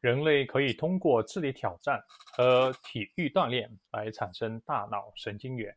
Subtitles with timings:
[0.00, 2.00] 人类可以通过智力挑战
[2.32, 5.76] 和体育锻炼来产生大脑神经元。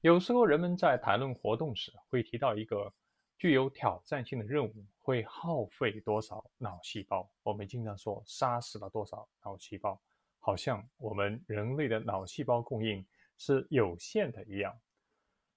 [0.00, 2.90] 有时候人们在谈论活动时会提到一个
[3.36, 7.30] 具有挑战性的任务会耗费多少脑细胞。
[7.42, 10.00] 我们经常说杀死了多少脑细胞，
[10.38, 13.06] 好像我们人类的脑细胞供应
[13.36, 14.74] 是有限的一样。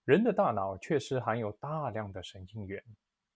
[0.03, 2.83] 人的大脑确实含有大量的神经元。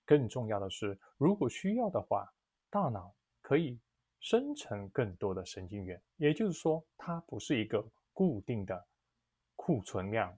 [0.06, 2.28] 更重要的是，如果需要的话，
[2.70, 3.80] 大脑可以。
[4.24, 8.88] 生成更多的神经元，也就是说，它不是一个固定的
[9.58, 10.36] 库存量。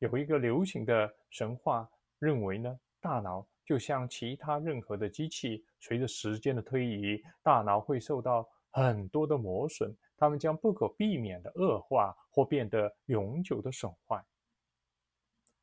[0.00, 14.20] 有一个流行的神话认为呢，大脑就像其他任何的机器，随着时间的推移，大脑会受到很多的磨损，它们将不可避免的恶化或变得永久的损坏。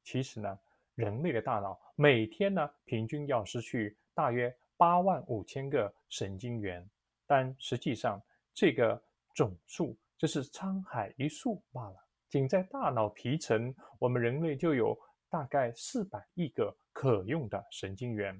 [0.01, 0.57] 其实呢，
[0.95, 6.89] 人类的大脑每天呢，平均要失去大约八万五千个神经元。
[7.31, 8.21] 但实际上，
[8.53, 9.01] 这个
[9.33, 11.95] 总数只是沧海一粟罢了。
[12.27, 18.37] 仅在大脑皮层，我们人类就有大概四百亿个可用的神经元。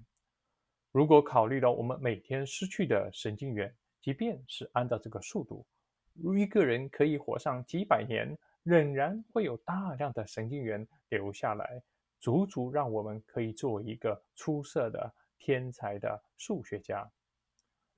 [0.91, 5.65] 如果考虑到我们每天失去的神经元，即便是按照这个速度，
[6.11, 11.81] 如一个人可以活上几百年，仍然会有大量的神经元留下来，
[12.19, 17.09] 足足让我们可以做一个出色的天才的数学家。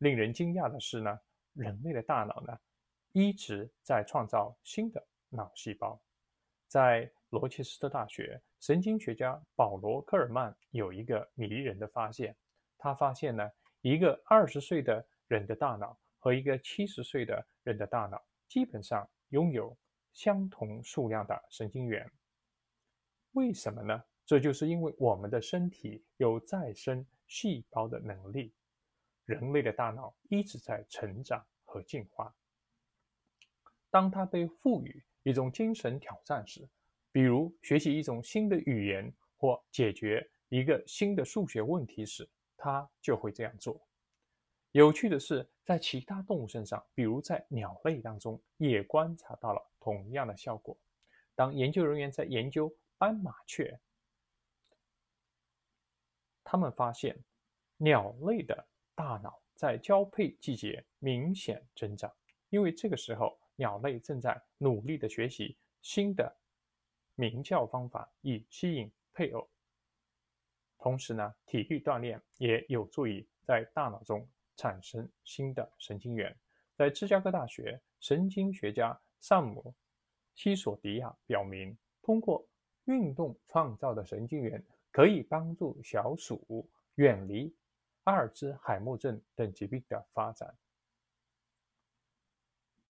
[0.03, 1.17] 令人惊讶的是呢，
[1.53, 2.53] 人类的大脑呢
[3.13, 5.97] 一直在创造新的脑细胞。
[6.67, 12.35] 在罗切斯特大学，神经学家保罗·科尔曼有一个迷人的发现。
[12.77, 19.77] 他发现呢，一个二十岁的人的大脑和一个七十岁的人的大脑基本上拥有
[20.11, 22.11] 相同数量的神经元。
[23.31, 24.03] 为什么呢？
[24.25, 28.53] 这就是因为我们的身体有再生细胞的能力。
[29.25, 32.33] 人类的大脑一直在成长和进化。
[33.89, 36.67] 当它被赋予一种精神挑战时，
[37.11, 43.79] 比如学习一种新的语言或解决一个新的数学问题时，它就会这样做。
[44.71, 50.75] 有趣的是，在其他动物身上，比如在鸟类当中，也观察到了同样的效果。
[51.35, 53.79] 当研究人员在研究斑马雀，
[56.43, 57.17] 他们发现
[57.77, 58.67] 鸟类的。
[58.95, 62.11] 大脑在交配季节明显增长，
[62.49, 66.35] 因为这个时候鸟类正在努力的学习新的
[67.15, 69.47] 鸣叫方法以吸引配偶。
[70.77, 76.35] 同时呢，体育锻炼也有助于在大脑中产生新的神经元。
[76.75, 79.61] 在芝加哥大学，神经学家萨姆·
[80.35, 82.45] 西索迪亚表明，通过
[82.85, 84.61] 运动创造的神经元
[84.91, 87.55] 可以帮助小鼠远离。
[88.03, 90.57] 阿尔兹海默症等疾病的发展，